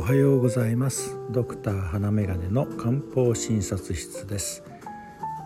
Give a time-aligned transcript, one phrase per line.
[0.00, 1.14] おはようございます。
[1.30, 4.62] ドクター花眼鏡の漢方診察室です。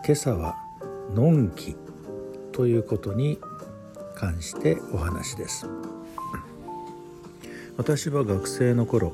[0.05, 0.55] 今朝は
[1.13, 1.75] のんき
[2.53, 3.37] ということに
[4.15, 5.67] 関してお話です。
[7.75, 9.13] 私は学生の頃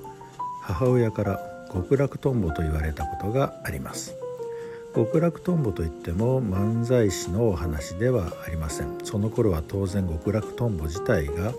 [0.62, 1.40] 母親から
[1.74, 4.16] 極楽とんぼと言われたことがあります。
[4.94, 9.00] 極楽とんぼといっても漫才師のお話ではありません。
[9.04, 11.52] その頃は当然極楽とんぼ自体が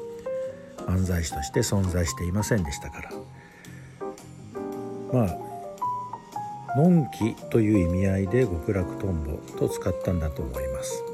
[0.87, 3.11] 漫才師として存在していませんでしたから。
[5.13, 5.39] まあ
[6.77, 11.05] 「のんき」という意味合いで極楽とんぼと使ったんだと思います。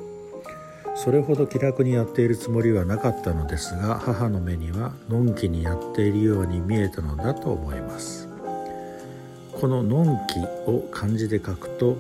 [0.95, 8.29] それほど気楽にやっているつもりはなかったのですが母の目にはのんきにやっているように見えたのだと思います。
[9.61, 11.97] この「のんき」を漢字で書くと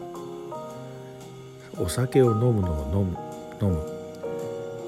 [1.78, 3.16] お酒を飲むのを飲む
[3.62, 3.98] 飲む。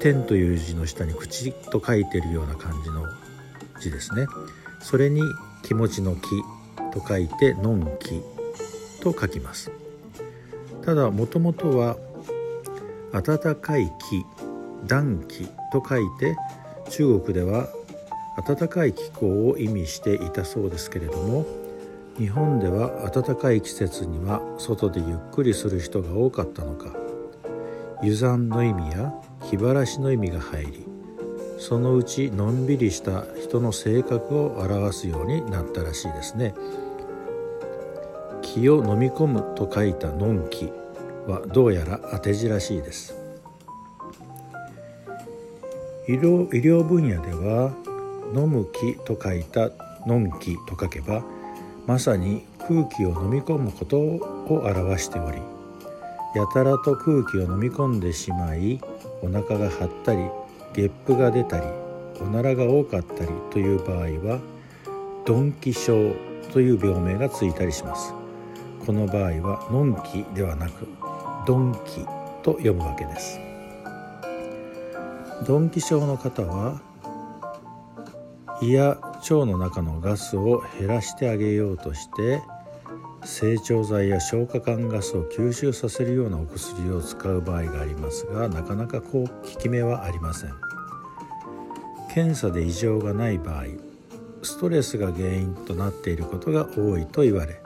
[0.01, 3.05] 天という字の下に口と書いているような感じの
[3.79, 4.25] 字ですね。
[4.81, 5.21] それに
[5.61, 6.21] 気持ちの気。
[6.91, 8.21] と書いてのんき
[9.01, 9.71] と書きます。
[10.83, 11.97] ただもともとは
[13.11, 14.25] 暖かい気
[14.87, 16.35] 暖気と書いて
[16.89, 17.67] 中国では
[18.47, 21.45] 暖かい気候を意味していたそうですけれども
[22.17, 26.95] 日本では暖かい季節には外でゆっくりする人が多かったのか
[28.01, 29.13] 湯山の意味や
[29.49, 30.90] 気晴らしの意味が入り
[31.61, 36.55] そのうちのんびりした人の性格を表すようになったらしいですね。
[38.41, 40.71] 気を飲み込むと書いたのんき
[41.27, 43.15] はどうやら当て字らしいです。
[46.09, 47.71] 医療医療分野では
[48.35, 49.69] 飲む気と書いた
[50.07, 51.23] のんきと書けば
[51.85, 55.37] まさに空気を飲み込むことを表しており
[56.33, 58.81] やたらと空気を飲み込んでしまい
[59.21, 60.21] お腹が張ったり
[60.73, 61.65] ゲップが出たり
[62.19, 63.97] おならが多かったりという場合
[64.29, 64.39] は
[65.27, 66.13] 鈍気症
[66.53, 68.13] という病名がついたりします。
[68.85, 70.87] この場合はのんきではなく
[71.47, 72.05] 鈍気
[72.43, 73.39] と読むわけです。
[75.47, 76.81] 鈍気症の方は
[78.61, 82.41] 胃や腸の中のガスを減らしてあげようとして
[83.23, 90.70] 成長剤や消化管ガスを吸収させるようなお薬を使う場合がありますがなかなかこう効き目はありません。
[92.13, 93.65] 検査で異常がない場合
[94.43, 97.61] ストレスが原因となっていることが多いと言われ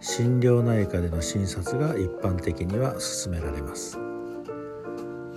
[0.00, 3.98] 心療内科での診察が一般的には勧められます。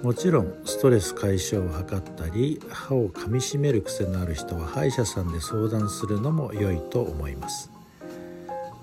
[0.03, 7.72] もちろんストレス解消を図ったり歯をかみしめる癖のある人は歯医者さんで相談するのも良いと思います。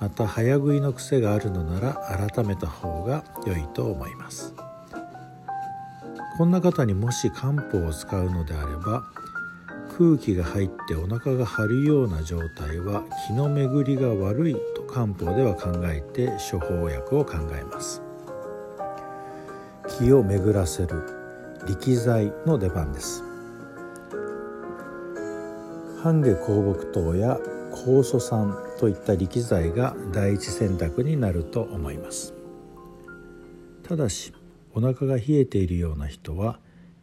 [0.01, 4.55] また早食いの癖があるのなら改めた方が良いと思います。
[6.37, 9.05] こんな方にもし漢方を使うのであれば
[10.01, 18.01] 空気が入ってお腹が張るような状態は気の巡りが悪いと漢方では考えて処方薬を考えます。
[19.99, 21.03] 気を巡らせる
[21.69, 23.23] 力剤の出番です。
[26.03, 27.39] 半下香木糖や
[27.71, 32.33] 酵素酸といった力剤が第一選択になると思います。
[33.87, 34.33] ただし
[34.73, 36.59] お腹が冷えているような人は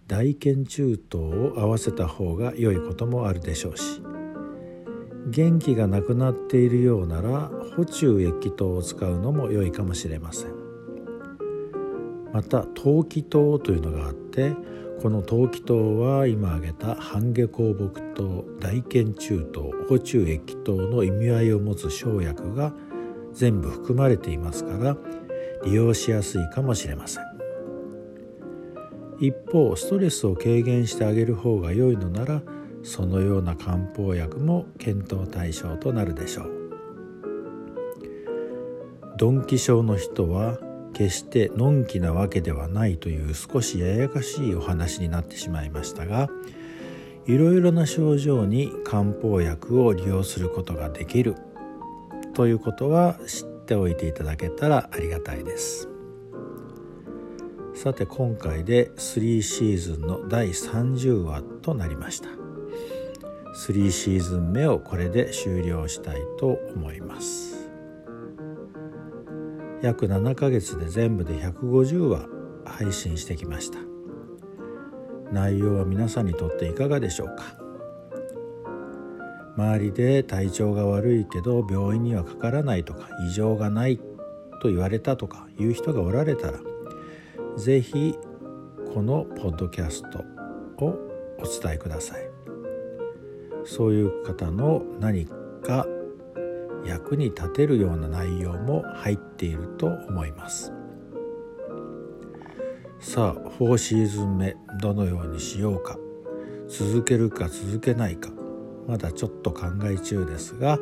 [0.07, 4.01] 大腱中等を合わせた方が良いこともあるでしょうし
[5.27, 10.67] 元気がなくなっているようなら補中液糖を使うのも良いかもしれません。
[12.37, 14.55] また陶器糖というのがあって
[15.01, 22.73] この陶器糖は今挙げた半下香木糖大腱中糖補中液糖の意味合いを持つ生薬が
[23.33, 24.97] 全部含まれていますから
[25.65, 27.36] 利用しやすいかもしれません。
[29.19, 32.41] 一方ストレスを軽減してあげる方が良いのなら
[32.83, 36.57] そのような漢方薬も検討対象となるでしょう。
[39.19, 40.59] 鈍気症の人は
[40.93, 46.29] 決してのんきなわけではないという少しややかしいお話になってしまいましたが
[47.25, 51.35] いろいろな症状に漢方薬を利用することができる
[52.33, 55.96] ということは知っておいていただけたらありがたいです。
[57.77, 62.29] さて今回で3シーズンの第30話となりました。
[63.55, 67.69] 3シーズン目をこれで終了したいと思います。
[69.83, 72.25] 約7ヶ月で全部で150話
[72.65, 73.77] 配信してきました。
[75.31, 77.43] 内容は皆さんにとっていかがでしょうか？
[79.55, 83.99] 周りで体調が悪いけど病院にはかからないとか異常がない
[84.63, 86.59] と言われたとかいう人がおられたら
[87.57, 88.15] 是非
[88.93, 90.19] このポッドキャスト
[90.85, 90.95] を
[91.39, 92.29] お伝えください。
[93.65, 95.27] そういう方の何
[95.63, 95.87] が
[96.85, 100.71] 役に立てるような内容も入っていると思います。
[102.99, 105.97] さあ4シーズン目どのようにしようか。
[106.67, 108.29] 続けるか続けないか。
[108.87, 110.77] まだちょっと考え中ですが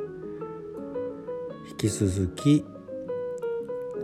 [1.72, 2.66] 引き続き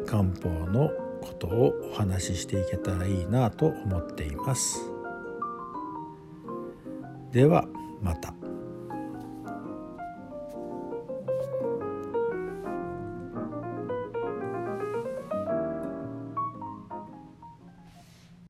[0.08, 0.90] 漢方の
[1.22, 4.80] ことをお話ししていけたらいいなと思っています。
[7.32, 7.68] では
[8.02, 8.41] また。